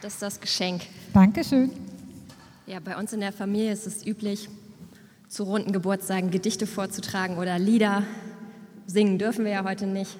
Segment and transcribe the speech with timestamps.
[0.00, 0.82] das ist das Geschenk.
[1.12, 1.70] Dankeschön.
[2.66, 4.48] Ja, bei uns in der Familie ist es üblich,
[5.28, 8.04] zu runden Geburtstagen Gedichte vorzutragen oder Lieder.
[8.86, 10.16] Singen dürfen wir ja heute nicht.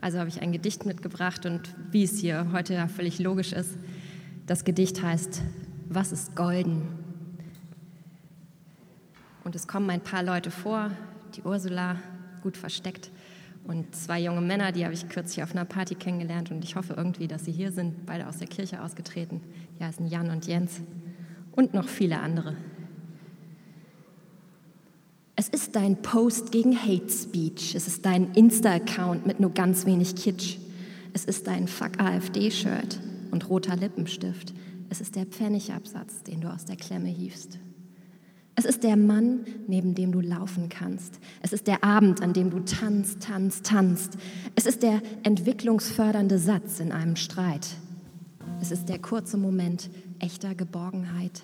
[0.00, 3.70] Also habe ich ein Gedicht mitgebracht und wie es hier heute ja völlig logisch ist,
[4.46, 5.40] das Gedicht heißt
[5.88, 6.82] Was ist golden?
[9.44, 10.90] Und es kommen ein paar Leute vor,
[11.34, 11.96] die Ursula
[12.42, 13.10] gut versteckt
[13.66, 16.94] und zwei junge Männer, die habe ich kürzlich auf einer Party kennengelernt und ich hoffe
[16.96, 19.40] irgendwie, dass sie hier sind, beide aus der Kirche ausgetreten.
[19.78, 20.80] Die heißen Jan und Jens
[21.52, 22.56] und noch viele andere.
[25.36, 27.74] Es ist dein Post gegen Hate Speech.
[27.74, 30.58] Es ist dein Insta-Account mit nur ganz wenig Kitsch.
[31.12, 34.52] Es ist dein Fuck AfD-Shirt und roter Lippenstift.
[34.90, 37.58] Es ist der Pfennigabsatz, den du aus der Klemme hiefst.
[38.56, 41.18] Es ist der Mann, neben dem du laufen kannst.
[41.42, 44.16] Es ist der Abend, an dem du tanzt, tanzt, tanzt.
[44.54, 47.66] Es ist der entwicklungsfördernde Satz in einem Streit.
[48.60, 49.90] Es ist der kurze Moment
[50.20, 51.42] echter Geborgenheit.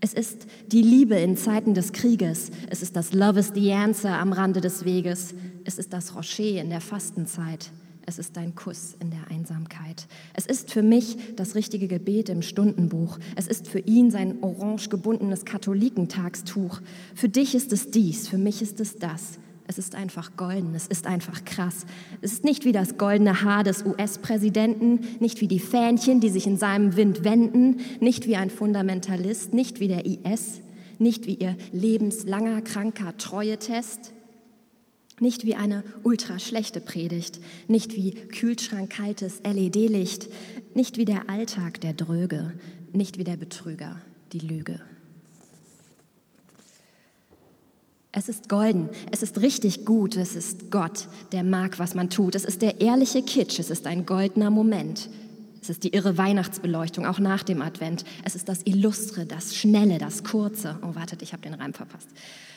[0.00, 2.50] Es ist die Liebe in Zeiten des Krieges.
[2.70, 5.34] Es ist das Love is the answer am Rande des Weges.
[5.64, 7.70] Es ist das Rocher in der Fastenzeit.
[8.08, 10.06] Es ist dein Kuss in der Einsamkeit.
[10.32, 13.18] Es ist für mich das richtige Gebet im Stundenbuch.
[13.36, 16.80] Es ist für ihn sein orange gebundenes Katholikentagstuch.
[17.14, 19.38] Für dich ist es dies, für mich ist es das.
[19.66, 21.84] Es ist einfach golden, es ist einfach krass.
[22.22, 26.46] Es ist nicht wie das goldene Haar des US-Präsidenten, nicht wie die Fähnchen, die sich
[26.46, 30.62] in seinem Wind wenden, nicht wie ein Fundamentalist, nicht wie der IS,
[30.98, 34.14] nicht wie ihr lebenslanger kranker Treuetest.
[35.20, 40.28] Nicht wie eine ultraschlechte Predigt, nicht wie kühlschrankkaltes LED-Licht,
[40.74, 42.52] nicht wie der Alltag der Dröge,
[42.92, 44.00] nicht wie der Betrüger,
[44.32, 44.80] die Lüge.
[48.10, 52.34] Es ist golden, es ist richtig gut, es ist Gott, der mag, was man tut.
[52.34, 55.08] Es ist der ehrliche Kitsch, es ist ein goldener Moment.
[55.68, 58.02] Es ist die irre Weihnachtsbeleuchtung, auch nach dem Advent.
[58.24, 60.78] Es ist das Illustre, das Schnelle, das Kurze.
[60.80, 62.08] Oh, wartet, ich habe den Reim verpasst.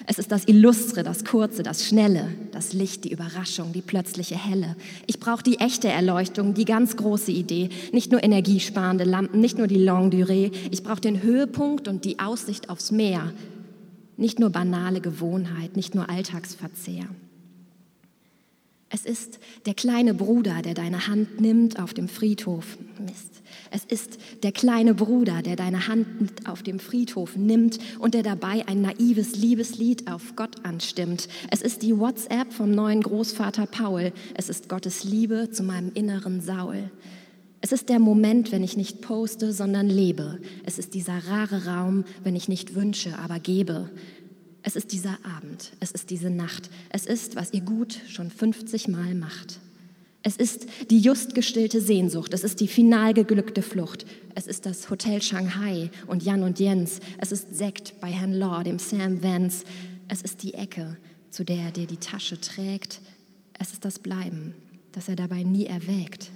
[0.08, 4.78] Es ist das Illustre, das Kurze, das Schnelle, das Licht, die Überraschung, die plötzliche Helle.
[5.08, 7.68] Ich brauche die echte Erleuchtung, die ganz große Idee.
[7.92, 10.54] Nicht nur energiesparende Lampen, nicht nur die Longue Durée.
[10.72, 13.34] Ich brauche den Höhepunkt und die Aussicht aufs Meer.
[14.16, 17.08] Nicht nur banale Gewohnheit, nicht nur Alltagsverzehr.
[18.94, 22.78] Es ist der kleine Bruder, der deine Hand nimmt auf dem Friedhof.
[23.00, 23.42] Mist.
[23.72, 28.68] Es ist der kleine Bruder, der deine Hand auf dem Friedhof nimmt und der dabei
[28.68, 31.30] ein naives Liebeslied auf Gott anstimmt.
[31.52, 34.12] Es ist die WhatsApp vom neuen Großvater Paul.
[34.36, 36.92] Es ist Gottes Liebe zu meinem inneren Saul.
[37.62, 40.40] Es ist der Moment, wenn ich nicht poste, sondern lebe.
[40.66, 43.90] Es ist dieser rare Raum, wenn ich nicht wünsche, aber gebe.
[44.64, 48.88] Es ist dieser Abend, es ist diese Nacht, es ist, was ihr gut schon 50
[48.88, 49.60] Mal macht.
[50.24, 54.06] Es ist die just gestillte Sehnsucht, es ist die final geglückte Flucht,
[54.36, 58.64] es ist das Hotel Shanghai und Jan und Jens, es ist Sekt bei Herrn Law,
[58.64, 59.66] dem Sam Vance,
[60.08, 60.96] es ist die Ecke,
[61.32, 63.02] zu der er dir die Tasche trägt,
[63.58, 64.54] es ist das Bleiben,
[64.92, 66.30] das er dabei nie erwägt.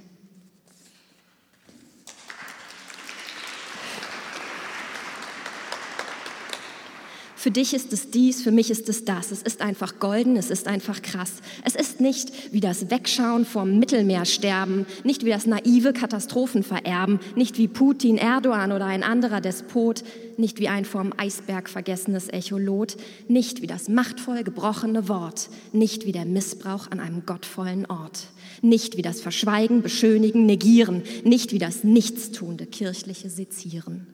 [7.45, 9.29] Für dich ist es dies, für mich ist es das.
[9.29, 11.31] Es ist einfach golden, es ist einfach krass.
[11.63, 17.67] Es ist nicht wie das Wegschauen vom Mittelmeersterben, nicht wie das naive Katastrophenvererben, nicht wie
[17.67, 20.03] Putin, Erdogan oder ein anderer Despot,
[20.37, 22.97] nicht wie ein vom Eisberg vergessenes Echolot,
[23.27, 28.25] nicht wie das machtvoll gebrochene Wort, nicht wie der Missbrauch an einem gottvollen Ort,
[28.63, 34.07] nicht wie das Verschweigen, Beschönigen, Negieren, nicht wie das nichtstuende kirchliche Sezieren.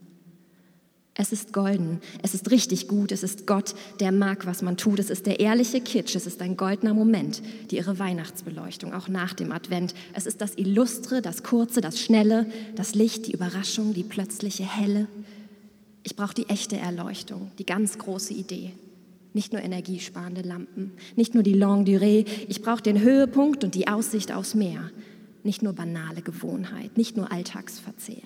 [1.22, 4.98] Es ist golden, es ist richtig gut, es ist Gott, der mag, was man tut,
[4.98, 9.36] es ist der ehrliche Kitsch, es ist ein goldener Moment, die ihre Weihnachtsbeleuchtung, auch nach
[9.36, 9.94] dem Advent.
[10.16, 15.06] Es ist das Illustre, das Kurze, das Schnelle, das Licht, die Überraschung, die plötzliche Helle.
[16.02, 18.72] Ich brauche die echte Erleuchtung, die ganz große Idee.
[19.34, 23.88] Nicht nur energiesparende Lampen, nicht nur die Longue Durée, ich brauche den Höhepunkt und die
[23.88, 24.90] Aussicht aufs Meer.
[25.44, 28.24] Nicht nur banale Gewohnheit, nicht nur Alltagsverzehr.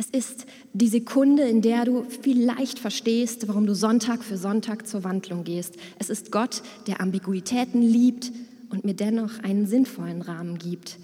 [0.00, 5.04] Es ist die Sekunde, in der du vielleicht verstehst, warum du Sonntag für Sonntag zur
[5.04, 5.74] Wandlung gehst.
[5.98, 8.32] Es ist Gott, der Ambiguitäten liebt
[8.70, 10.98] und mir dennoch einen sinnvollen Rahmen gibt.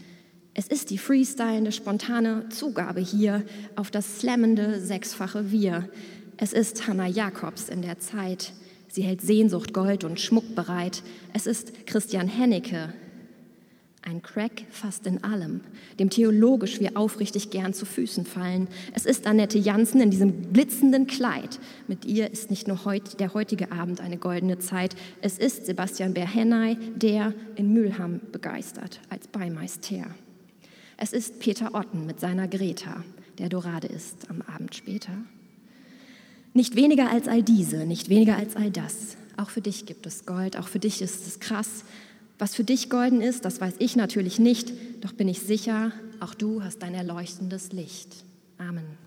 [0.54, 3.44] Es ist die freestylende, spontane Zugabe hier
[3.74, 5.90] auf das slammende sechsfache Wir.
[6.38, 8.54] Es ist Hannah Jacobs in der Zeit.
[8.88, 11.02] Sie hält Sehnsucht, Gold und Schmuck bereit.
[11.34, 12.94] Es ist Christian Hennecke,
[14.06, 15.60] ein Crack fast in allem,
[15.98, 18.68] dem theologisch wir aufrichtig gern zu Füßen fallen.
[18.94, 21.58] Es ist Annette Janssen in diesem blitzenden Kleid.
[21.88, 24.94] Mit ihr ist nicht nur heut, der heutige Abend eine goldene Zeit.
[25.20, 30.06] Es ist Sebastian Berhenay, der in Mülheim begeistert als Beimeister.
[30.96, 33.04] Es ist Peter Otten mit seiner Greta,
[33.38, 35.12] der Dorade ist am Abend später.
[36.54, 39.16] Nicht weniger als all diese, nicht weniger als all das.
[39.36, 41.84] Auch für dich gibt es Gold, auch für dich ist es krass.
[42.38, 44.72] Was für dich golden ist, das weiß ich natürlich nicht,
[45.02, 48.24] doch bin ich sicher, auch du hast dein erleuchtendes Licht.
[48.58, 49.05] Amen.